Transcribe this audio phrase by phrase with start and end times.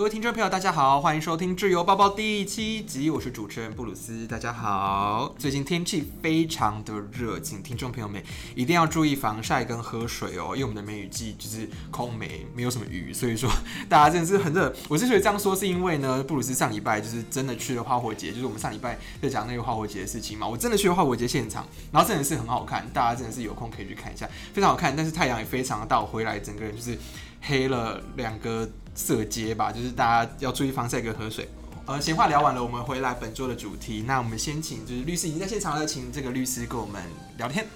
[0.00, 4.26] 各位听众朋友，大家好，欢迎收听《自由报报》第七集，我是主持人布鲁斯。
[4.26, 8.22] 大家好，最近天气非常的热，请听众朋友们
[8.54, 13.50] 一定要注意防晒跟喝水哦，因为我们的梅雨季就是空梅，没有什么雨，所以说
[13.90, 14.74] 大家真的是很热。
[14.88, 24.96] 我之所以这样说，是因为呢，布鲁斯上礼拜就是真的去了花火节，就是我们上礼拜在讲那个花火节的事情嘛，我真的去了花火节现场，然后真的是很好看，大家真的是有空可以去看一下，非常好看。
[24.96, 26.98] 但是太阳也非常的大，我回来整个人就是
[27.42, 28.66] 黑了两个。
[29.00, 31.48] 色阶吧，就是大家要注意防晒跟喝水。
[31.86, 34.04] 呃，闲话聊完了，我们回来本周的主题。
[34.06, 37.02] 那我们先请，就是律师已经在现场了，请这个律师跟我们
[37.38, 37.66] 聊天。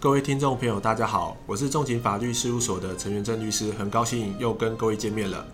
[0.00, 5.46] 各位听众朋友，大家好，我是重情法律事务所的陈元正律师，很高兴又跟各位见面了。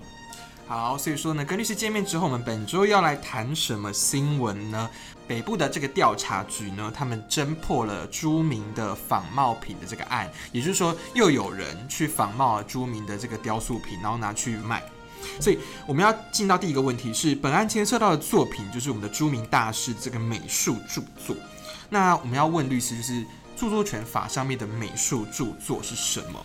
[0.72, 4.88] 好，所以说呢，跟律师见面之后，我们本周要来谈什么新闻呢？
[5.28, 14.82] 北部的这个调查局呢，他们侦破了朱明的仿冒品的这个案，也就是说，又有人去仿冒了朱明的这个雕塑品，然后拿去卖。
[15.38, 21.36] 所以我们要进到第一个问题是，本案牵涉到的作品就是我们的朱明大师这个美术著作。
[21.90, 23.23] 那我们要问律师，就是
[23.54, 26.42] 著作权法上面的美术著作是什么？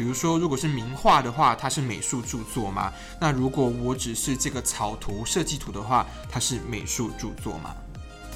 [0.00, 2.90] 比如说，如果是名画的话，它是美术著作吗？
[3.20, 7.74] 那如果我只是这个草图、设计图的话，它是美术著作吗？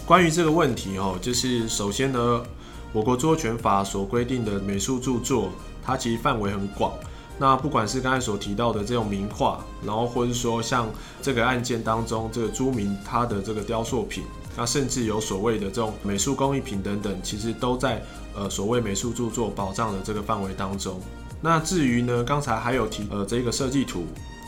[0.05, 2.42] 关于这个问题哦，就是首先呢，
[2.92, 5.48] 我国著作权法所规定的美术著作，
[5.83, 6.92] 它其实范围很广。
[7.39, 10.87] 那不管是刚才所提到的这种名画，然后或者说像
[11.23, 14.23] 这个案件当中这个朱明他的这个雕塑品，
[14.55, 18.03] 那甚至有所谓的这种美术工艺品等等，其实都在
[18.37, 21.01] 呃所谓美术著作保障的这个范围当中。
[21.45, 24.06] 那至于呢，刚才还有提呃这个设计图，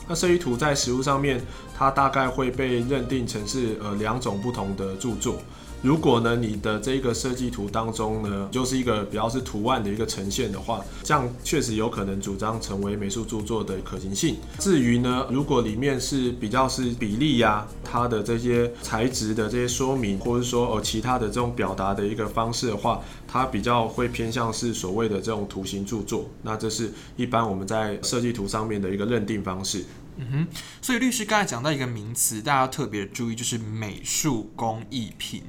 [0.08, 1.38] 那设计图在实物上面，
[1.76, 5.42] 它大概会被认定成是呃两种不同的著作。
[5.86, 14.34] 如果呢，你的这个设计图当中呢，就是一个比较是图案的一个呈现的话，这样确实有可能主张成为美术著作的可行性。
[14.58, 26.28] 至于呢，如果里面是比较是比例呀、它的这些材质的这些说明，或者说哦其他的这种表达的一个方式的话，它比较会偏向是所谓的这种图形著作。
[26.42, 29.84] 那这是一般我们在设计图上面的一个认定方式。
[30.18, 30.46] 嗯哼，
[30.80, 35.42] 所以律师刚才讲到一个名词，大家要特别注意，就是美术工艺品。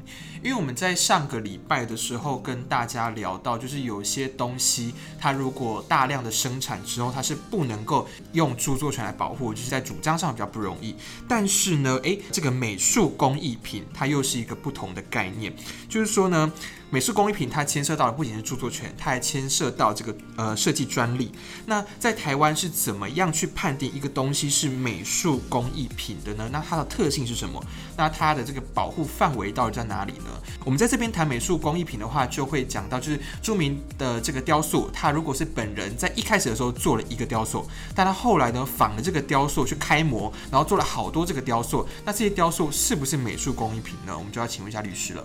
[0.43, 10.95] 因为我们在上个礼拜的时候跟大家聊到，就是有些东西，它如果大量的生产之后，它是不能够用著作权来保护，就是在主张上比较不容易。
[11.27, 15.53] 但是呢，诶，这个美术工艺品，它又是一个不同的概念，
[15.89, 16.51] 就是说呢。
[16.89, 21.31] 美术工艺品它牵涉到的不仅是著作权，它还牵涉到这个呃设计专利。
[21.65, 26.49] 那在台湾是怎么样去判定一个东西是美术工艺品的呢？
[26.51, 27.61] 那它的特性是什么？
[27.97, 30.25] 那它的这个保护范围到底在哪里呢？
[30.63, 44.17] 我们在这边谈美术工艺品的话，就会讲到就是著名的这个雕塑，它如果是本人在一开始的时候做了一个雕塑，但他后来呢仿了这个雕塑去开模，然后做了好多这个雕塑，那这些雕塑是不是美术工艺品呢？
[44.17, 45.23] 我们就要请问一下律师了。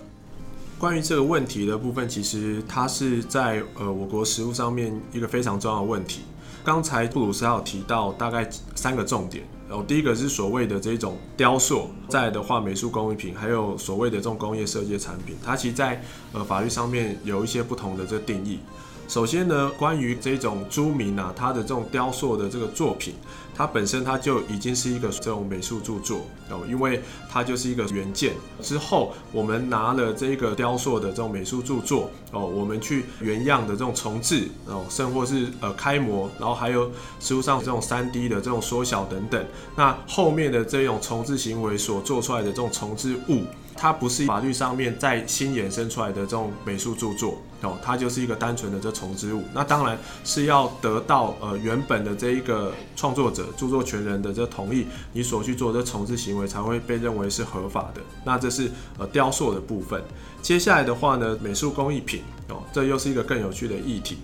[0.83, 6.23] 关于这个问题的部分，其实它是在呃我国实务上面一个非常重要的问题。
[6.61, 8.45] 刚才布鲁斯还有提到大概
[8.75, 18.59] 三个重点，然后第一个是所谓的这种雕塑，在的话美术工艺品，还有所谓的这种工业设计产品，它其实在呃法律上面有一些不同的这定义。
[19.07, 23.13] 首先呢，关于这种朱铭啊，它的这种雕塑的这个作品，
[23.55, 28.33] 它本身它就已经是一个这种美术著作哦，因为它就是一个原件。
[28.61, 43.43] 之后我们拿了这个雕塑的这种美术著作哦，我们去原样的这种重制哦，甚或是呃开模，然后还有实务上这种 3D 的这种缩小等等，那后面的这种重制行为所做出来的这种重制物。
[43.75, 49.43] 它不是法律上面再新衍生出来的这种美术著作哦，它就是一个单纯的这重制物。
[49.53, 58.01] 那当然是要得到呃原本的这一个创作者、著作权人的这同意，你所去做的重制行为才会被认为是合法的。
[58.23, 60.01] 那这是呃雕塑的部分。
[60.41, 64.17] 接下来的话呢，美术工艺品哦，这又是一个更有趣的议题。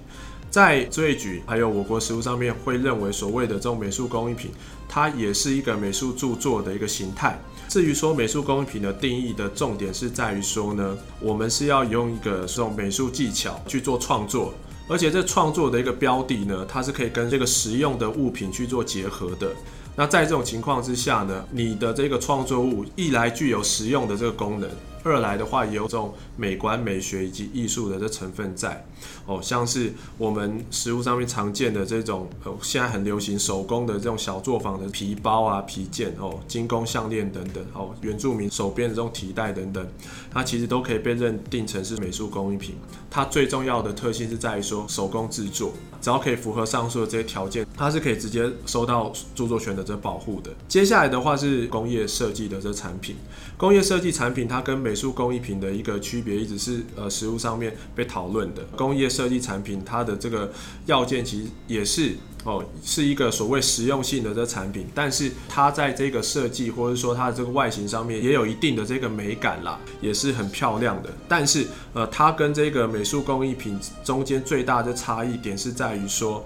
[0.49, 4.49] 在罪举还有我国实务上面会认为所谓的这种美术工艺品，
[4.87, 7.39] 它也是一个美术著作的一个形态。
[7.69, 14.51] 至于说美术工艺品的定义的重点是在于说呢，我们是要用一个这种美术技巧去做创作，
[14.87, 19.51] 而且这创作的一个标的呢，它是可以跟这个实用的物品去做结合的。
[19.95, 24.67] 那在这种情况之下呢，你的这个创作物一来具有实用的这个功能，
[25.03, 28.85] 二来的话也有这种美观、美学以及艺术的这成分在。
[29.25, 39.87] 哦，像是我们实物上面常见的这种，呃，现在很流行手工的这种小作坊的皮包啊、皮件哦、精工项链等等哦，原住民手编的这种提袋等等，
[40.31, 42.75] 它其实都可以被认定成是美术工艺品。
[43.09, 45.71] 它最重要的特性是在于说手工制作，
[46.01, 50.51] 只要可以符合上述的这些条件，它是可以直接收到著作权的这保护的。
[50.67, 53.15] 接下来的话是工业设计的这产品，
[53.59, 60.49] 工业设计产品它跟美术工艺品的一个区别，一直是呃实物上面被讨论的工业设计产品，它的这个
[60.85, 62.15] 要件其实也是
[62.45, 71.09] 哦，是一个所谓实用性的这产品，但是它在这个设计或者说它的这个外形上面也有一定的这个美感啦，也是很漂亮的。
[71.27, 76.45] 但是呃，它跟这个美术工艺品中间最大的差异点是在于说，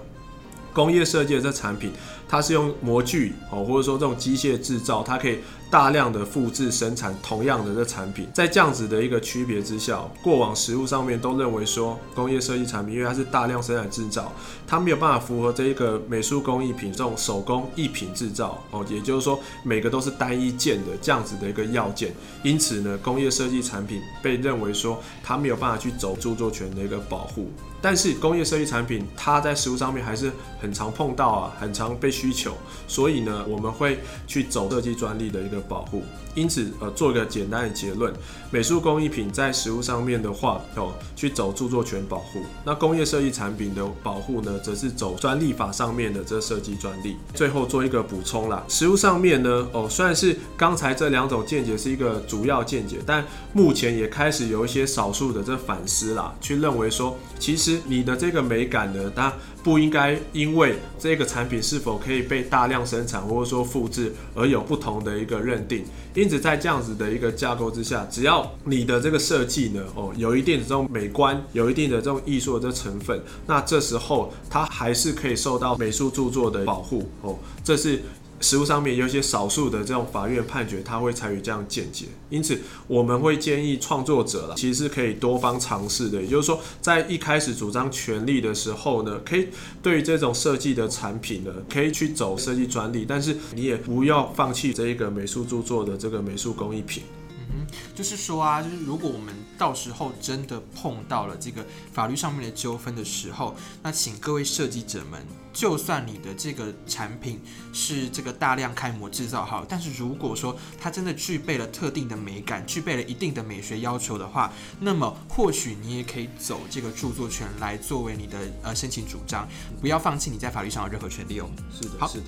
[0.72, 1.92] 工业设计的这产品，
[2.28, 5.38] 它是用模具哦，或者说这种机械制造，它可以。
[5.70, 14.32] 大量的复制生产同样的这产品，在这样子的一个区别之下，过往实务上面都认为说工业设计产品，因为它是大量生产制造，
[14.68, 27.50] 它没有办法符合这一个美术工艺品这种手工艺品制造哦，也就是说每个都是单一件的这样子的一个要件，因此呢，工业设计产品被认为说它没有办法去走著作权的一个保护，
[27.82, 30.30] 但是工业设计产品它在实务上面还是
[30.60, 32.56] 很常碰到啊，很常被需求，
[32.86, 35.64] 所以呢，我们会去走设计专利的一个。
[35.66, 36.02] 保护，
[36.34, 38.12] 因此呃，做一个简单的结论，
[38.50, 47.16] 美术工艺品在实物上面的话，哦，去走著作权保护；那工业设计产品的保护呢，则是走专利法上面的这设计专利。
[47.32, 59.32] 最后做一个补充啦，实物上面呢，哦，虽然是刚才这两种见解是一个主要见解，但目前也开始有一些少数的这反思啦，去认为说，其实你的这个美感呢，它
[59.62, 65.84] 不应该因为这个产品是否可以被大量生产或者说复制而有不同的一个认定。
[66.14, 77.36] 因此，在这样子的一个架构之下，只要你的这个设计呢，哦，有一定的这种美观，有一定的这种艺术的这成分，那这时候它还是可以受到美术著作的保护哦。
[77.64, 78.02] 这是。
[78.44, 86.20] 实务上面有一些少数的这种法院判决，他会采取这样见解，因此我们会建议创作者啦，其实是可以多方尝试的。
[86.20, 89.48] 也就是说，在一开始主张权利的时候呢，可以
[89.82, 97.04] 对于这种设计的产品呢，可以去走设计专利，但是你也不要放弃这一个美术著作的这个美术工艺品。
[97.38, 101.64] 嗯，就是说啊，就是如果我们到时候真的碰到了这个
[101.94, 105.24] 法律上面的纠纷的时候，那请各位设计者们。
[105.54, 107.40] 就算你的这个产品
[107.72, 119.48] 是这个大量开模制造好，但是如果说它真的具备了特定的美感，具备了一定的美学要求的话，那么或许你也可以走这个著作权来作为你的呃申请主张，
[119.80, 121.48] 不要放弃你在法律上的任何权利哦。
[121.72, 122.26] 是的，好，是的。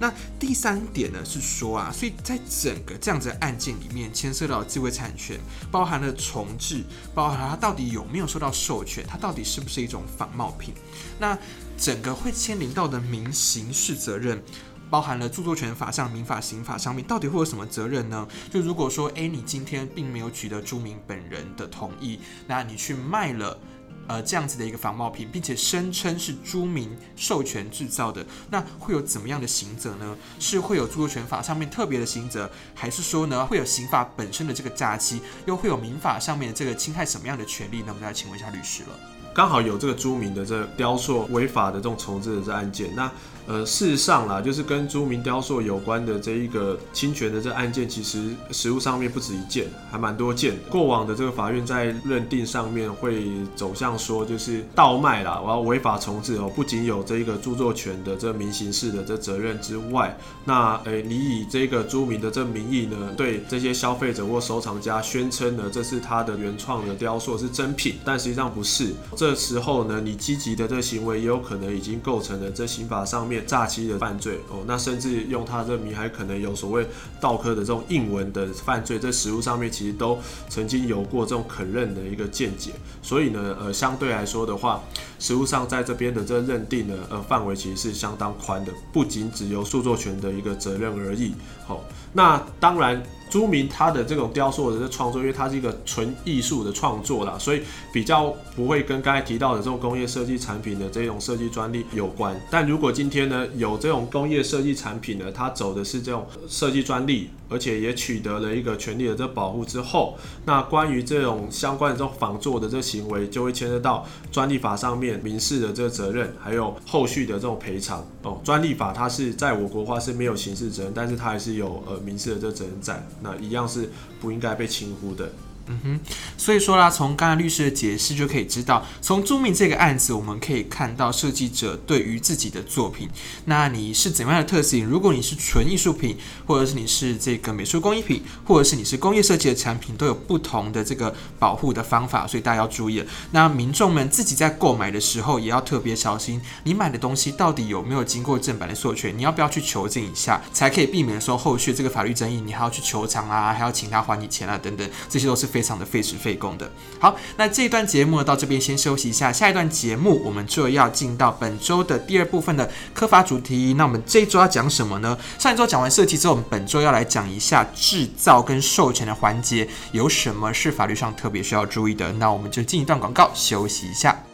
[0.00, 0.10] 那
[0.40, 5.38] 第三点呢是说啊，所以在整个这样子的案件里面，牵涉到智慧产权，
[5.70, 6.82] 包含了重置，
[7.14, 10.72] 包含了它到底有没有受到授权，它到底是不是一种仿冒品，
[11.18, 11.38] 那。
[11.82, 14.40] 整个会牵连到的民刑事责任，
[14.88, 18.24] 包含了著作权法上、民法、刑法上面，到底会有什么责任呢？
[18.52, 23.58] 就如果说，诶，你今天并没有取得朱明本人的同意，那你去卖了，
[24.06, 30.16] 呃，这样子的一个仿冒品，并且声称是朱明授权制造的，那会有怎么样的刑责呢？
[30.38, 37.82] 是会有著作权法上面特别的刑责，还是说呢，会有刑法本身的这个假期，又会有民法上面的这个侵害什么样的权利？
[37.84, 39.11] 那我们再请问一下律师了。
[39.34, 43.10] 刚好有这个朱铭的这雕塑违法的这种重置的这案件，那。
[43.46, 50.56] 呃，事实上啦，就是跟朱明雕塑有关的这一个侵权的这案件，其实实物上面不止一件，还蛮多件。
[50.70, 68.94] 过往的这个法院在认定上面会走向说，就是倒卖啦，我要违法重置哦，不仅有这一个著作权的这民刑事的这责任之外，那诶，你以这个朱铭的这名义呢，对这些消费者或收藏家宣称呢，这是他的原创的雕塑是真品，但实际上不是。
[69.16, 73.31] 这时候呢，你积极的这行为也有可能已经构成了这刑法上面。
[73.40, 76.86] 诈欺的犯罪哦，那甚至用他这名还可能有所谓
[77.20, 84.82] 盗刻的这种印文的犯罪，在实物上面其实都曾经有过这种肯认的一个见解，所以呢，呃，相对来说的话，
[85.18, 91.34] 实物上在这边的这认定呢，呃，范围其实是相当宽的，不仅只有著作权的一个责任而已。
[91.66, 93.02] 好、那当然。
[93.32, 102.38] 朱明他的这种雕塑的这创作，因为它是一个纯艺术的创作啦，所以比较不会跟刚才提到的这种工业设计产品的这种设计专利有关。
[102.50, 118.38] 但如果今天呢，有这种工业设计产品呢，它走的是这种设计专利，而且也取得了一个权利的这保护之后，那关于这种相关的这种仿作的这行为，就会牵涉到专利法上面民事的这个责任，还有后续的这种赔偿哦。
[118.44, 123.02] 专利法它是在我国话是没有刑事责任，但是它还是有呃民事的这责任在。
[123.22, 123.88] 那一样是
[124.20, 125.30] 不应该被轻忽的。
[125.66, 126.00] 嗯哼，
[126.36, 133.08] 所以说啦，从刚才律师的解释就可以知道，从租赁这个案子，我们可以看到设计者对于自己的作品，
[133.44, 134.84] 那你是怎样的特性？
[134.84, 136.16] 如果你是纯艺术品，
[136.46, 143.06] 或者是你是这个美术工艺品，或者是你是工业设计的产品，都有不同的这个保护的方法，所以大家要注意了。
[143.30, 149.16] 那民众们自己在购买的时候，也要特别小心，你买的东西到底有没有经过正版的授权？
[149.16, 155.62] 你要不要去求证一下，才可以避免说后续这个法律争议，你还要去求偿啊，还要请他还你钱啊，等等，这些都是非。
[155.62, 156.68] 常的费时费工的。
[156.98, 163.74] 好，那这一段节目到这边先休息一下，下一段节目我们就要进到本周的第二部分的科法主题。
[163.74, 165.16] 那我们这一周要讲什么呢？
[165.38, 172.12] 上一周讲完设计之后，我们本周要来讲一下制造跟授权的环节有什么是法律上特别需要注意的。
[172.14, 174.31] 那我们就进一段广告，休息一下。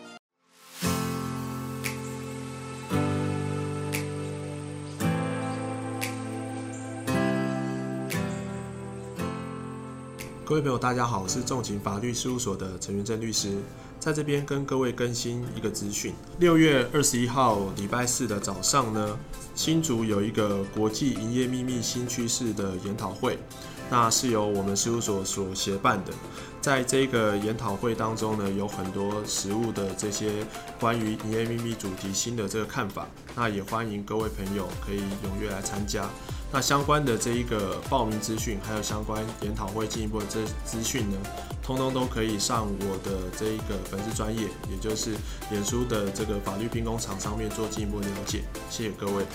[10.49, 13.59] 各位朋友，大家好，我是重情法律事务所的陈元正律师，
[14.01, 16.15] 在这边跟各位更新一个资讯。
[16.39, 19.19] 六月二十一号礼拜四的早上呢，
[19.55, 23.39] 新竹有一个国际营业秘密新趋势的研讨会，
[23.91, 26.15] 那是由我们事务所所协办的。
[26.63, 30.47] 在这个研讨会当中呢，有很多实务的这些
[30.81, 36.09] 关于营业秘密主题新的这个看法，那也欢迎各位朋友可以踊跃来参加。
[36.51, 41.17] 那相关的这一个报名资讯，还有相关研讨会进一步的这资讯呢，
[41.63, 45.15] 通通都可以上我的这一个粉丝专业，也就是
[45.51, 48.45] 脸书的这个法律兵工厂上面做进一步了解。
[48.71, 49.27] 谢谢各位。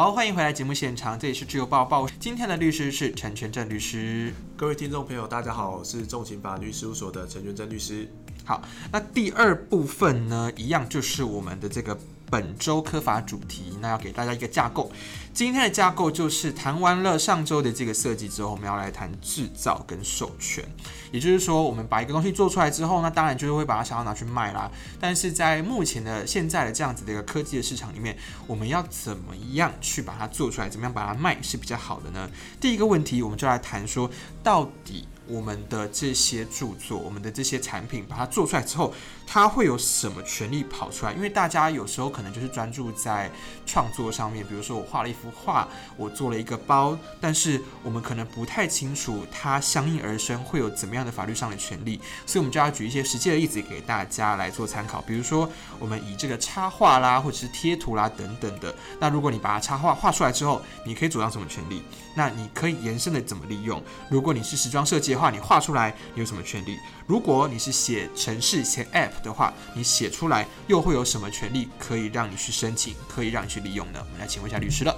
[0.00, 2.08] 好，欢迎回来节目现场，这里是自由报报。
[2.18, 4.32] 今天的律师是陈全正律师。
[4.56, 8.08] 各位听众朋友，大家好，我是重情法律事务所的陈全正律师。
[8.42, 11.98] 好，那第二部分呢，一样就是我们的这个。
[12.30, 14.90] 本周科法主题，那要给大家一个架构。
[15.32, 20.64] 今天的架构就是谈完了上周的这个设计之后，我们要来谈制造跟授权。
[21.12, 24.70] 也就是说，我们把一个东西做出来之后，那当然就是会把它想要拿去卖啦。
[25.00, 30.68] 但是在目前的现在的这样子的一个科技的市场里面，我们要怎么样去把它做出来？
[30.68, 32.28] 怎么样把它卖是比较好的呢？
[32.60, 34.10] 第一个问题，我们就来谈说，
[34.42, 35.06] 到底。
[35.30, 38.92] 我们的这些著作，我们的这些产品，把它做出来之后，
[39.26, 41.12] 它会有什么权利跑出来？
[41.12, 43.30] 因为大家有时候可能就是专注在
[43.64, 55.00] 创作上面，比如说我画了一幅画，我做了一个包，但是我们可能不太清楚它相应而生会有怎么样的法律上的权利，所以我们就要举一些实际的例子给大家来做参考。
[55.02, 61.82] 比如说，我们以这个插画啦，或者是贴图啦等等的，那如果你把它插画画出来之后，你可以主张什么权利？
[62.16, 63.80] 那你可以延伸的怎么利用？
[64.08, 66.78] 如果你是时装设计话，你画出来你有什么权利？
[67.06, 74.00] 如果你是写程式、写 App 的话，你写出来又会有什么权利可以让你去申请，可以让你去利用呢？
[74.00, 74.96] 我们来请问一下律师了。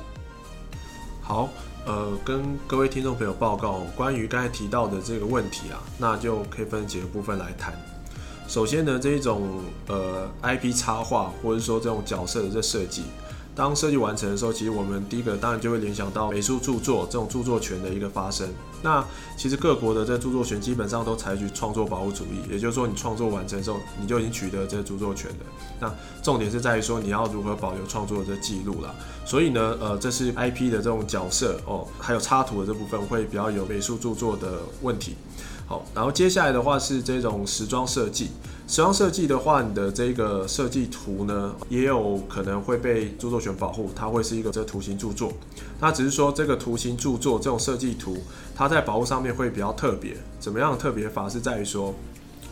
[1.21, 1.49] 好，
[1.85, 7.75] 呃，跟各位听众朋友报告关于刚才提到的这个问题啊，那就可以分几个部分来谈。
[8.47, 13.05] 首先呢，这一种呃 IP 插画或者说这种角色的这设计。
[13.55, 18.49] 当设计完成的时候，其实我们第一个当然就会联想到美术著作这种著作权的一个发生。
[18.83, 19.05] 那
[19.37, 25.45] 其实各国的这著作权基本上都采取创作保护主义，也就是说你创作完成之后，你就已经取得这著作权的。
[25.79, 28.95] 那重点是在于说你要如何保留创作的这记录啦。
[29.25, 35.15] 所以呢，呃，这是 IP 的这种角色哦，还有插图的这部分会比较有美术著作的问题。
[35.67, 38.31] 好，然后接下来的话是这种时装设计。
[38.73, 45.31] 时装设计的话，你的这个设计图呢，也有可能会被著作权保护，它会是一个这图形著作。
[45.79, 48.17] 那只是说这个图形著作这种设计图，
[48.55, 50.17] 它在保护上面会比较特别。
[50.41, 51.95] 怎么样特别法是在于说，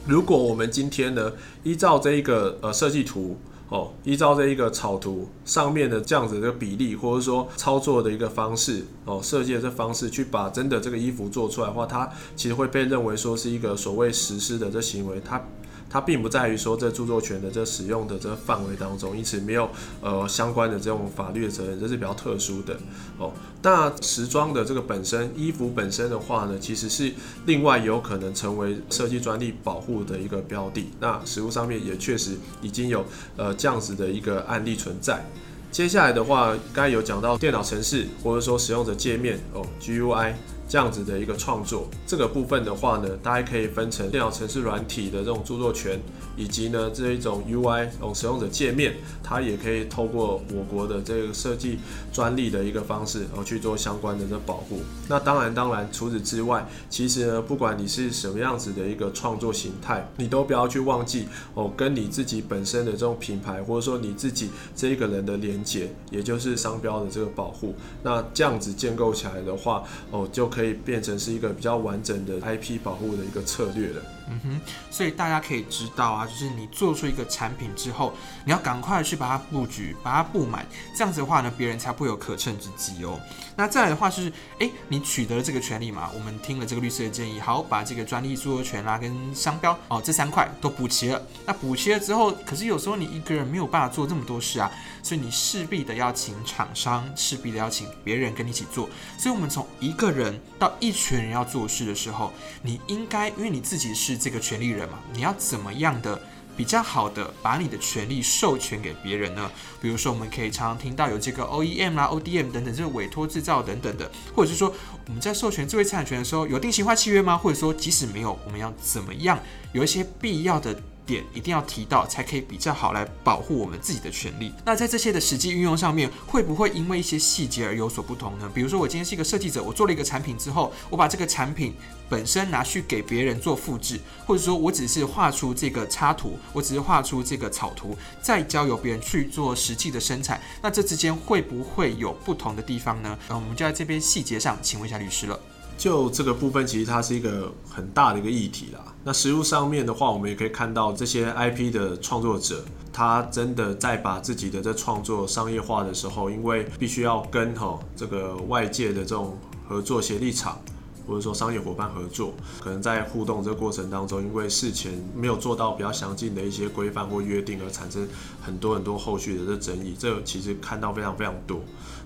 [0.07, 3.39] 如果我们今天呢，依照这一个呃设计图
[3.71, 15.43] 哦，依照这一个草图上面的这样子的比例，或者说操作的一个方式哦，设计的这方式去把真的这个衣服做出来的话，它其实会被认为说是一个所谓实施的这行为，它。
[15.91, 19.69] 它并不在于说这著作权的这使用的这范围当中，因此没有
[20.01, 22.79] 呃相关的这种法律的责任，这是比较特殊的
[23.19, 23.33] 哦。
[23.63, 27.13] 那时装的这个本身衣服本身的话呢，其实是
[27.45, 30.89] 另外有可能成为设计专利保护的一个标的。
[31.01, 33.05] 那实物上面也确实已经有
[33.37, 35.27] 呃这样子的一个案例存在。
[35.73, 40.35] 接下来的话，刚才有讲到电脑程式或者说使用者界面哦 GUI。
[40.71, 46.01] 这样子的一个创作，这个部分的话呢，大家可以分成电脑程式软体的这种著作权，
[46.37, 51.79] 以及呢这一种 UI 哦使用者界面，它也可以透过我国的这个设计
[52.13, 54.81] 专利的一个方式哦去做相关的这保护。
[55.09, 67.75] 那当然当然除此之外，其实呢不管你是什么样子的一个创作形态，你都不要去忘记哦跟你自己本身的这种品牌或者说你自己这一个人的连结，也就是商标的这个保护。
[68.03, 74.03] 那这样子建构起来的话，哦就可以变成是一个比较完整的 IP 保护的一个策略了。
[74.31, 74.61] 嗯哼，
[74.91, 83.21] 所以大家可以知道啊，就是你做出一个产品之后，你要赶快去把它布局，把它布满，这样子的话呢，别人才不会有可乘之机哦。
[83.57, 86.09] 那再来的话就是，诶，你取得了这个权利嘛？
[86.15, 91.21] 我们听了这个律师的建议，好，把这个专利著作权啦、跟商标哦这三块都补齐了。
[91.45, 94.71] 那补齐了之后，可是有时候你一个人没有办法做这么多事啊，
[95.03, 98.89] 所以你势必的要请厂商，势必的要请别人跟你一起做。
[99.19, 102.33] 所以，我们从一个人到一群人要做事的时候，
[102.63, 104.20] 你应该，因为你自己是。
[104.21, 106.21] 这个权利人嘛，你要怎么样的
[106.57, 109.51] 比较好的把你的权利授权给别人呢？
[109.81, 114.73] 比如说，我们可以常常听到有这个 OEM 啦、ODM 等等，这个委托制造等等的，或者是说
[115.07, 117.37] 我们在授权智慧财产权的时候有定型化契约吗？
[117.37, 119.39] 或者说即使没有，我们要怎么样
[119.73, 120.79] 有一些必要的
[121.11, 124.53] 点一定要提到，才可以比较好来保护我们自己的权利。
[124.65, 128.51] 那在这些的实际运用上面，会不会因为一些细节而有所不同呢？
[128.55, 131.75] 比如说，我今天是一个设计者，我做了一个产品之后，我把这个产品
[132.09, 143.19] 本身拿去给别人做复制，或者说我只是画出这个插图，我只是画出这个草图，再交由别人去做实际的生产，那这之间会不会有不同的地方呢？
[143.29, 145.39] 嗯，我们就在这边细节上请问一下律师了。
[145.81, 148.95] 就这个部分，其实它是一个很大的一个议题啦。
[149.03, 160.61] 那实务上面的话，我们也可以看到这些 IP 的创作者，他真的在把自己的这创作商业化的时候，因为必须要跟吼这个外界的这种合作协力厂。
[161.09, 168.07] 或者说商业伙伴合作，可能在互动这个过程当中，因为事前没有做到比较详尽的一些规范或约定，而产生
[168.41, 171.59] 很多很多后续的这争议，这其实看到非常非常多。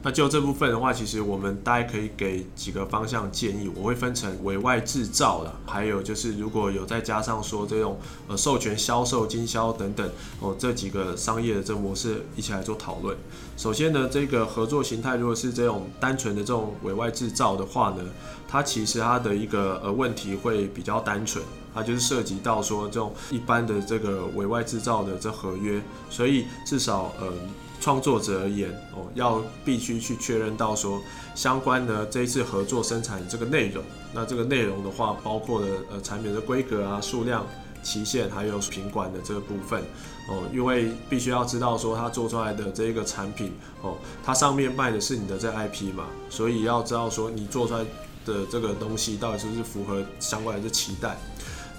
[0.06, 10.06] 那就这部分的话，其实我们大概可以给几个方向建议，我会分成委外制造了，还有就是如果有再加上说这种呃授权销售、经销等等
[10.40, 13.16] 哦这几个商业的这模式一起来做讨论。
[13.56, 18.04] 首先呢，这个合作形态如果是这种单纯的这种委外制造的话呢，
[18.46, 21.42] 它其实它的一个呃问题会比较单纯，
[21.74, 25.80] 它就是涉及到说这种一般的这个委外制造的这合约，
[26.10, 27.32] 所以至少呃
[27.80, 31.00] 创作者而言哦，要必须去确认到说
[31.34, 37.46] 相关的这一次合作生产的这个内容，那这个内容的话，包括了呃产品的规格啊、数量、
[37.82, 39.82] 期限，还有品管的这个部分
[40.28, 47.84] 哦，因为必须要知道说它做出来的这一个产品哦，它上面卖的是你的这 IP 嘛，所以要知道说你做出来。
[48.26, 51.14] 的这个东西到底是不是符合相关的期待？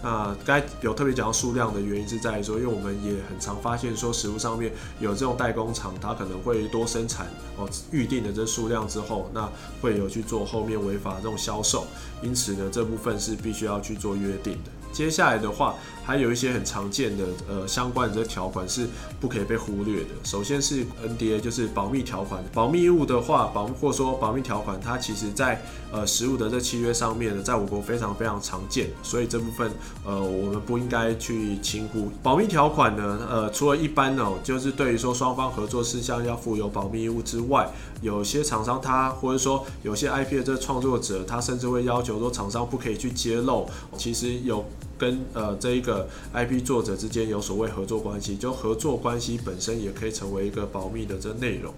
[0.03, 7.27] 那该有特别讲到数量的原因是在于说，因为我们也很常发现说，食物上面有这种代工厂，它可能会多生产
[7.57, 9.49] 哦预定的这数量之后，那
[9.81, 11.87] 会有去做后面违法这种销售，
[12.21, 14.71] 因此呢，这部分是必须要去做约定的。
[14.91, 18.87] 接下来的话，还有一些很常见的呃相关的这条款是
[19.19, 20.09] 不可以被忽略的。
[20.23, 22.43] 首先是 NDA，就是保密条款。
[22.53, 29.71] 保密义务的话，保或说保密条款，它其实在呃实物的这契约上面呢，在我国非常非常常见，所以这部分
[30.05, 32.11] 呃我们不应该去轻忽。
[32.21, 37.67] 保密条款呢，呃除了一般呢，就是对于说双方合作事项要负有保密义务之外，
[38.01, 44.63] 有些厂商他或者说有些 IP 的这个创作者，他甚至会要求说厂商不可以去揭露，其实有。
[44.97, 51.73] 跟呃这一个 IP 作者之间有所谓合作关系，就合作关系本身也可以成为一个保密的这内容。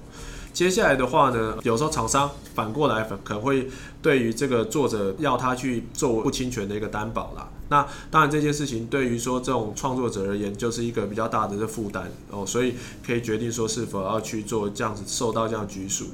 [0.53, 3.67] 接下来的话呢，有时候厂商反过来可能会
[4.01, 7.47] 对于这个作者要他去做不侵权的一个担保啦。
[7.69, 12.73] 那当然这件事情对于说这种创作者而言，就是一个比较大的这负担哦，所以
[13.05, 16.05] 可以决定说是否要去做这样子受到这样拘束。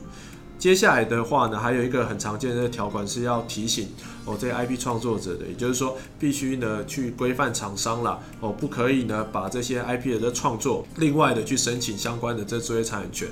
[0.59, 3.89] 接下来的话呢，还有一个很常见的条款是要提醒
[4.25, 13.27] 哦，这些 IP 创作者的，也就是说，必须呢去规范厂商啦，哦，不可以呢把这些 IP 的这创作，另外的去申请相关的这知识产权。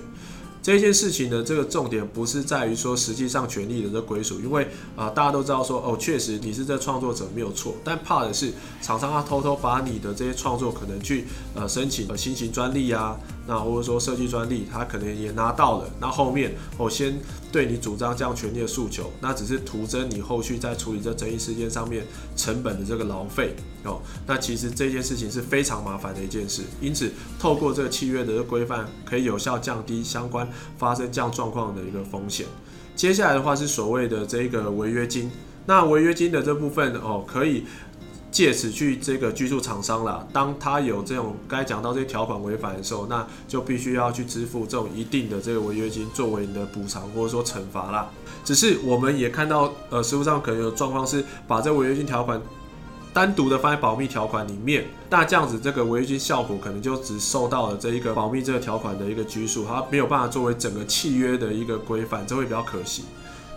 [0.63, 11.25] 这件事情呢，这个重点不是在于说实际上权利的这归属，因为啊、大家都知道说哦，确实你是这创作者没有错，但怕的是厂商他偷偷把你的这些创作可能去
[11.55, 17.19] 呃申请呃新型专利啊，那或者说设计专利，他可能也拿到了，那后面我、先
[17.51, 30.47] 对你主张这样权利的诉求，那只是徒增你后续在处理这争议事件上面成本的这个劳费哦，那其实这件事情是非常麻烦的一件事，因此透过这个契约的规范，可以有效降低相关。
[30.77, 32.45] 发生这样状况的一个风险。
[32.95, 35.29] 接下来的话是所谓的这个违约金。
[35.67, 37.65] 那违约金的这部分哦，可以
[38.31, 48.09] 借此去这个拘束厂商啦，当他有这种该讲到这些条款违反的时候，那就必须要去支付这种一定的这个违约金作为你的补偿或者说惩罚啦。
[48.45, 52.41] 只是我们也看到，呃，实务上可能有状况是把这违约金条款
[53.13, 63.03] 单独的放在保密条款里面，那这样子这个违约金效果可能就只受到了这一个保密这个条款的一个拘束，它没有办法作为整个契约的一个规范，这会比较可惜。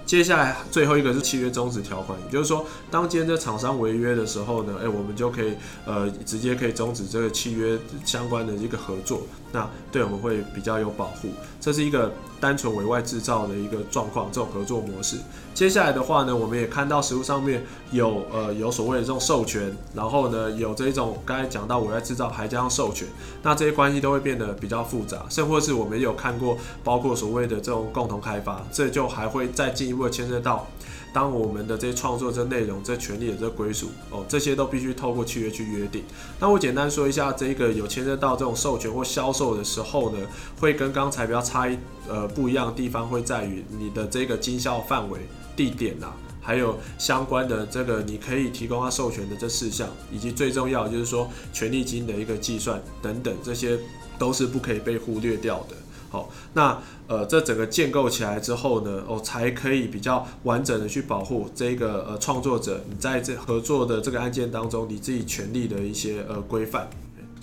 [0.07, 5.55] 接下来最后一个是契约终止条款，也就是说，当今天这厂商违约的时候呢，哎，我们就可以
[5.87, 11.31] 呃直接可以终止这个契约相关的一个合作，那对我们会比较有保护。
[11.61, 12.13] 这是一个
[12.45, 15.17] 单纯委外制造的一个状况，这种合作模式。
[15.55, 23.09] 接下来的话呢，我们也看到实物上面有呃有所谓的这种授权，然后呢有这一种刚才讲到委外制造还加上授权，
[23.43, 30.67] 那这些关系都会变得比较复杂，甚或是我们有看过包括所谓的这种共同开发，这就还会再进一步牵涉到。
[31.15, 36.03] 当我们的这些创作、这内容、这权利的这归属哦，这些都必须透过契约去约定。
[36.41, 40.19] 那我简单说一下，这个有牵涉到这种授权或销售的时候呢，
[40.59, 45.21] 会跟刚才比较差异呃不一样的地方会在于你的这个经销范围、
[45.55, 53.79] 地点呐、啊，还有相关的这个你可以提供他授权的这四项，以及最重要就是说权利金的一个计算等等，这些
[54.19, 55.77] 都是不可以被忽略掉的。
[56.15, 66.89] 哦，那呃，这整个建构起来之后呢，哦，才可以比较完整的去保护这个呃创作者，你在这合作的这个案件当中，你自己权利的一些呃规范。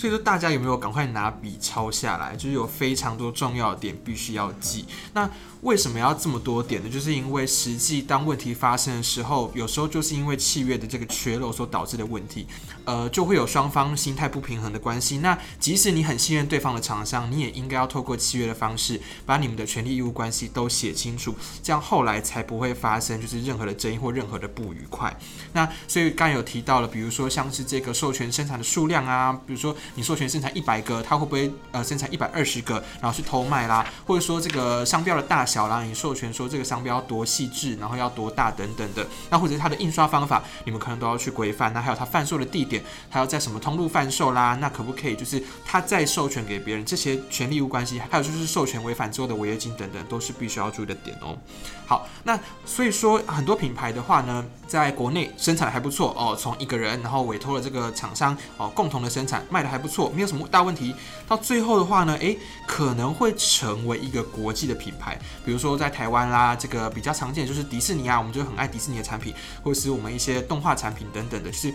[0.02, 2.36] 所以说，大家有没有赶快拿笔抄下来？
[2.36, 4.84] 就是有非常多重要的点必须要记。
[5.14, 5.30] 那
[5.62, 6.90] 为什么要这么多点呢？
[6.90, 12.48] 就是因为实际当问题发生的时候，有时候就是因为契约的这个缺漏所导致的问题，
[12.84, 15.20] 呃，就会有双方心态不平衡的关系。
[15.20, 25.16] 那即使你很信任对方的厂商，你也应该要透过契约的方式，把你们的权利义务关系都写清楚，这样后来才不会发生就是任何的争议或任何的不愉快。
[25.54, 35.62] 那所以刚有提到了，比如说像是这个授权生产的数量啊，比如说你授权生产一百个，他会不会呃生产一百二十个，然后去偷卖啦，或者说这个商标的大小。
[35.68, 41.72] 啦，你授权说这个商标多细致，然后要多大等等的，那或者是它的印刷方法，你们可能都要去规范。
[41.72, 44.58] 那还有它贩售的地点，还要在什么通路贩售啦？
[44.60, 46.84] 那可不可以就是它再授权给别人？
[46.84, 51.38] 这些权利义务关系，还有就是授权违反之后的违约金等等，都是必须要注意的点哦。
[51.86, 60.94] 好，那所以说很多品牌的话呢，在国内生产的还不错哦，从一个人然后委托了这个厂商哦，共同的生产卖的还不错，没有什么大问题。
[61.28, 65.20] 到最后的话呢，诶，可能会成为一个国际的品牌。
[65.44, 71.74] 比如说在台湾啦，这个比较常见就是迪士尼啊，我们就很爱迪士尼的产品，或者是我们一些动画产品等等的，是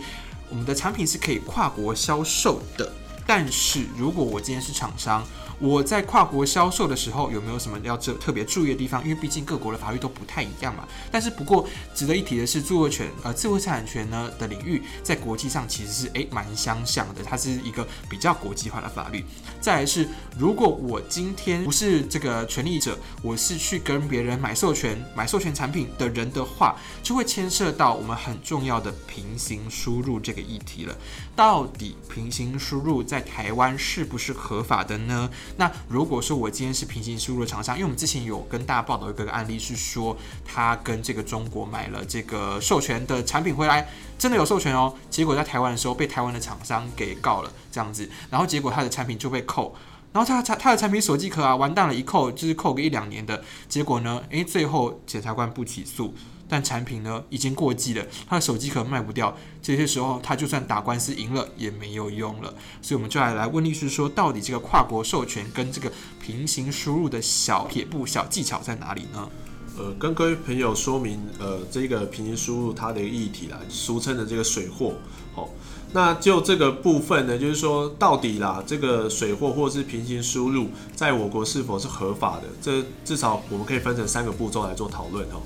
[0.49, 2.89] 我们的产品是可以跨国销售的。
[3.25, 5.21] 但是如果我今天是厂商，
[5.59, 9.03] 我在跨国销售的时候有没有什么要特特别注意的地方？
[9.03, 10.87] 因为毕竟各国的法律都不太一样嘛。
[11.11, 19.25] 但是不过值得一提的是，著作权呃智慧财产权呢的领域在国际上其实是诶蛮相像的，它是一个比较国际化的法律。
[19.59, 30.95] 再来是，如果我今天不是这个权利者，我是去跟别人买授权、买授权产品的人的话，就会牵涉到我们很重要的平行输入这个议题了。
[31.35, 35.29] 到底平行输入在台湾是不是合法的呢？
[35.55, 49.73] 那如果说我今天是平行输入的厂商，因为我们之前有跟大家报道一个案例，是说他跟这个中国买了这个授权的产品回来，真的有授权哦，结果在台湾的时候被台湾的厂商给告了，这样子，然后结果他的产品就被扣，
[50.13, 56.13] 然后他他他的产品手机壳啊，完蛋了，一扣就是扣个一两年的，结果呢，诶，最后检察官不起诉。
[56.47, 69.29] 但产品呢已经过季了，他的手机壳卖不掉，这些时候他就算打官司赢了也没有用了，所以我们就来来问律师说，到底这个跨国授权跟这个平行输入的小撇步、小技巧在哪里呢？
[69.77, 74.95] 呃，跟各位朋友说明，呃，这个平行输入它的一个议题啦，俗称的这个水货。
[75.35, 75.47] 好、
[75.93, 82.47] 那就这个部分呢，就是说到底啦，这个水货或是平行输入，在我国是否是合法的？
[82.59, 85.43] 这至少我们可以分成三个步骤来做讨论哦。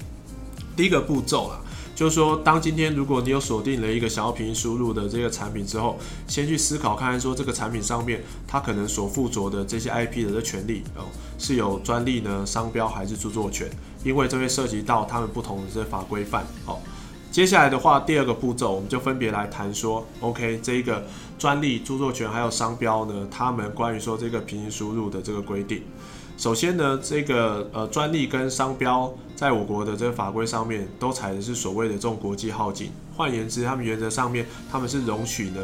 [0.82, 1.62] 第一个步骤啦，
[1.94, 5.96] 就是说，当今天如果你有锁定了一个想要平行输入的这个产品之后，
[6.28, 11.06] 先去思考看看说这个产品上面它可能所附着的这些 IP 的这权利哦，
[11.38, 13.70] 是有专利呢、商标还是著作权？
[14.04, 16.44] 因为这会涉及到他们不同的这法规范。
[16.65, 16.82] 好，
[17.32, 21.06] 接下来的话，第二个步骤我们就分别来谈说，OK，这一个
[21.38, 25.84] 专利、著作权还有商标呢，他们关于说这个平行输入的这个规定。
[26.41, 32.89] 首先呢，这个呃专利跟商标在我国的这个法规上面都采的是所谓的这种国际耗尽。
[33.15, 35.62] 换言之，他们原则上面他们是容许呢，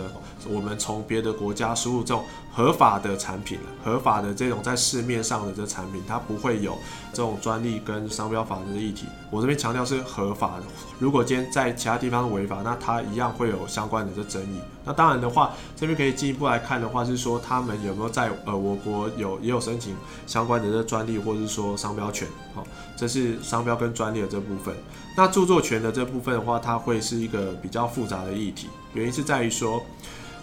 [0.47, 6.77] 我们从别的国家输入这种合法的产品，合法的这种在市面上的这产品，它不会有
[7.13, 9.05] 这种专利跟商标法的议题。
[9.29, 10.63] 我这边强调是合法的。
[10.99, 14.59] 如果今天在其他地方违法，那它一样会有相关的这争议。
[14.83, 22.27] 那当然的话，这边可以进一步来看的话，是说他们有没有在呃我国有也有申请相关的这专利或者是说商标权。
[22.53, 24.73] 好，这是商标跟专利的这部分。
[25.15, 29.81] 那著作权的这部分的话，它会是一个呃比较复杂的议题，原因是在于说，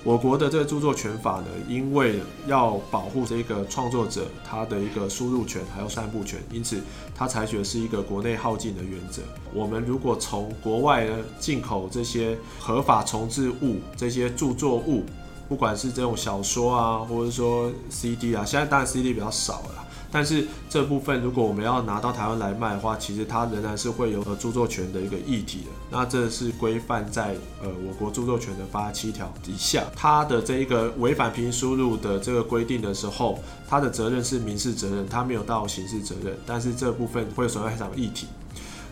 [0.05, 6.81] 我国的这个著作权法呢，因为要保护这个创作者他的一个输入权还有散布权，因此
[7.17, 9.23] 它采取的是一个国内耗尽的原则。
[9.53, 15.05] 我们如果从国外呢进口这些合法重制物、这些著作物，
[15.49, 19.84] 不管是这种小说啊，或者说 CD 啊，现在当然 CD 比较少了。
[20.15, 25.67] 但是这部分如果我们要拿到台湾来卖的话，其实它仍然是会有呃著作权的一个议题的。
[25.91, 36.39] 那这是规范在呃我国著作权的八七条底下，它的这一个违反平行输入的这个规定的时候，它的责任是民事责任，它没有到刑事责任。
[36.47, 38.29] 但是这部分会有所谓一场议题。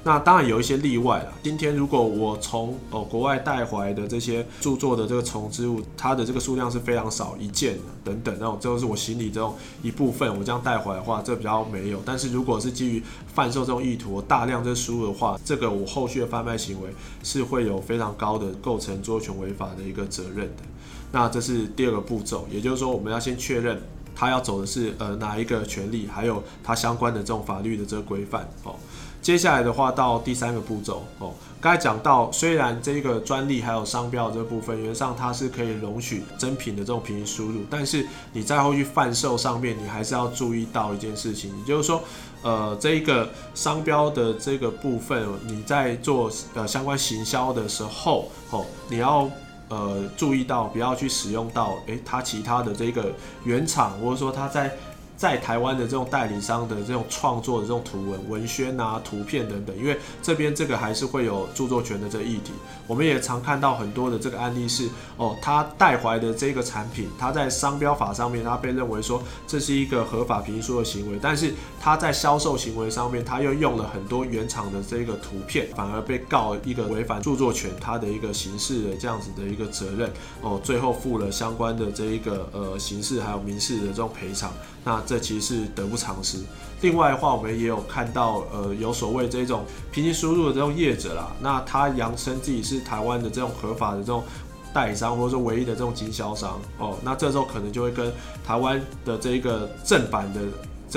[0.04, 1.32] 那当然有一些例外了。
[1.44, 12.02] 今天如果我从哦国外带回来的这些著作的这个重之物，它的这个数量是非常少，一件的等等那种，这是我行李这种一部分，我这样带回来的话，这比较没有。
[12.04, 16.90] 但是如果是基于贩售这种意图，大量这输入的话，这个我后续的贩卖行为
[17.22, 20.64] 是会有非常高的构成著作权违法的一个责任的。
[21.12, 23.80] 那这是第二个步骤，也就是说我们要先确认
[24.16, 28.74] 他要走的是呃哪一个权利，还有它相关的这种法律的这个规范哦。
[29.22, 31.32] 接下来的话，到第三个步骤哦。
[31.60, 42.02] 刚才讲到，虽然这个专利还有商标这部分，原上它是可以容许真品的这种平行输入，但是你在后续贩售上面，你还是要注意到一件事情，也就是说，
[42.42, 49.30] 呃，这一个商标的这个部分，你在做呃相关行销的时候，哦，你要
[49.68, 53.12] 呃注意到，不要去使用到，诶，它其他的这个
[53.44, 54.76] 原厂，或者说它在。
[55.16, 62.52] 在台湾的这种代理商的这种创作的这种图文、文宣啊、图片等等，因为这边这个还是会有著作权的这个议题。
[62.86, 84.52] 我们也常看到很多的这个案例是，哦，他带回来的这个产品，他在商标法上面，他被认为说这是一个合法评书的行为，但是他在销售行为上面，他又用了很多原厂的这个图片，反而被告一个违反著作权，他的一个刑事的这样子的一个责任，哦，最后负了相关的这一个呃刑事还有民事的这种赔偿。
[84.84, 86.38] 那这其实是得不偿失。
[86.80, 94.24] 另外的话，我们也有看到，呃，有所谓这种平行输入的这种业者啦，那他扬称自己是台湾的这种合法的这种
[94.72, 98.10] 代理商，或者说唯一的这种经销商哦，那这时候可能就会跟
[98.42, 100.40] 台湾的这一个正版的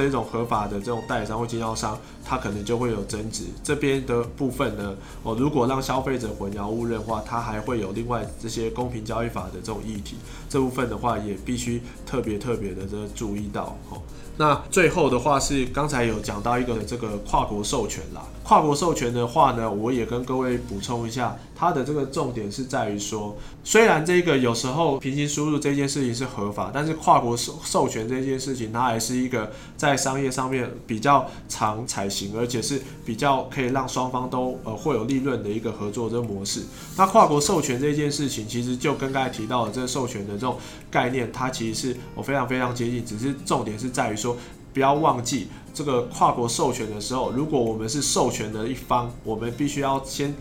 [0.04, 1.98] 这种合法的这种代理商或经销商。
[2.28, 10.16] 他可能就会有争执，这边的部分呢，哦，如果让消费者混淆误认的话，他还会有另外这些公平交易法的这种议题，
[10.50, 13.78] 这部分的话也必须特别特别的这注意到。
[13.92, 14.02] 哦，
[14.38, 32.26] 那最后的话是刚才有讲到一个这个跨国授权啦，跨国授权的话呢，我也跟各位补充一下，它的这个重点是在于说，虽然这个有时候平行输入这件事情是合法，但是跨国授授权这件事情，它还是一个在商业上面比较常采行。
[32.36, 36.62] 而且是比较可以让双方都呃会有利润的一个合作这个模式。
[36.98, 40.58] 那跨国授权这件事情，其实就跟刚才提到的这个授权的这种
[40.90, 43.06] 概念，它其实是我非常非常接近。
[43.06, 44.38] 只是重点是在于说，
[44.74, 50.34] 不要忘记这个跨国授权的时候，如果我们是授权的一方，我们必须要先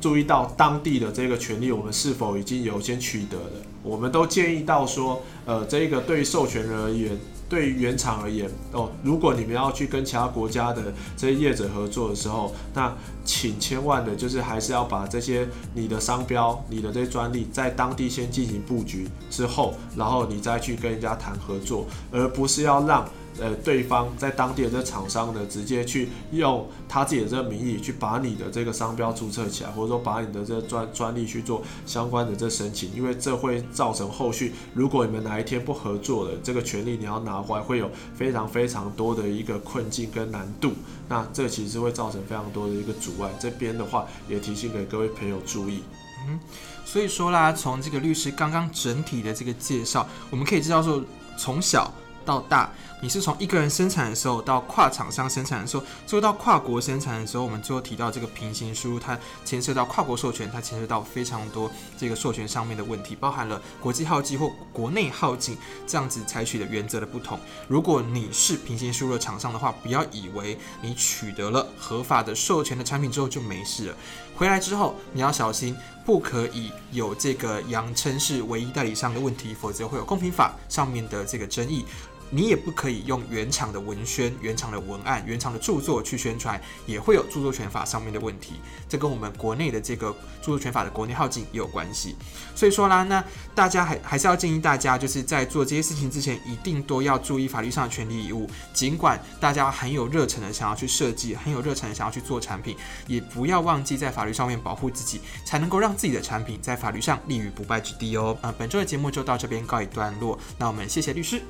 [0.00, 3.62] 注意到当地的这个权利，我们是否已经有先取得了。
[3.82, 7.16] 我们都建议到说，呃，这一个对于授权人而言。
[7.48, 12.92] 对于原厂而言，哦，如果你们要去跟其他国家的这些业者合作的时候，那
[13.24, 23.08] 请千万的就是还是要把这些你的商标、你的这些专利在当地先进行布局之后，然后你再去跟人家谈合作，而不是要让。
[23.38, 40.72] 呃，对方在当地的这厂商呢，直接去用他自己的这个名义去把你的这个商标注册起来，或者说把你的这个专专利去做相关的这申请，因为这会造成后续如果你们哪一天不合作了，这个权利你要拿回来会有非常非常多的一个困境跟难度，
[41.08, 43.30] 那这其实会造成非常多的一个阻碍。
[43.38, 45.82] 这边的话也提醒给各位朋友注意。
[46.28, 46.40] 嗯，
[46.84, 51.02] 所以说啦，从这个律师刚刚整体的这个介绍，我们可以知道说，
[51.38, 51.92] 从小。
[52.26, 52.68] 到大。
[53.02, 67.38] 你是从一个人生产的时候到跨厂商生产的时候，最后到跨国生产的时候，我们最后提到这个平行输入，它牵涉到跨国授权，它牵涉到非常多这个授权上面的问题，包含了国际号机或国内号进这样子采取的原则的不同。
[67.68, 73.96] 如果你是平行输入的厂商的话，不要以为你取得了合法的授权的产品之后就没事了，
[74.34, 81.84] 回来之后你要小心，不可以有这个扬称是唯一代理商的问题，否则会有公平法上面的这个争议。
[82.30, 88.54] 你也不可以用原厂的文宣、原厂的文案、原厂的著作去宣传，也会有著作权法上面的问题。
[88.88, 90.10] 这跟我们国内的这个
[90.40, 92.16] 著作权法的国内耗尽也有关系。
[92.54, 98.48] 所以说啦，那大家还还是要建议大家，就是在做这些事情之前，一定都要注意法律上的权利义务。
[98.72, 108.36] 尽管大家很有热忱的想要去设计，很有热忱的想要去做产品，也不要忘记在法律上面保护自己，才能够让自己的产品在法律上立于不败之地哦。
[108.42, 110.38] 呃，本周的节目就到这边告一段落。
[110.58, 111.42] 那我们谢谢律师。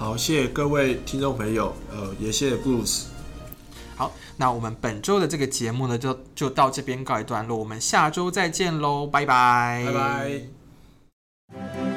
[0.00, 3.02] 好，谢谢各位听众朋友，呃，也谢谢 Bruce。
[3.96, 9.92] 好，那我们本周的这个节目呢，就就到这边告一段落，我们下周再见喽，拜拜，拜
[11.52, 11.89] 拜。